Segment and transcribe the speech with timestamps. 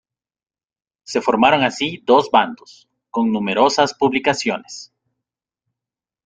[1.03, 4.91] Se formaron así dos bandos, con numerosas publicaciones.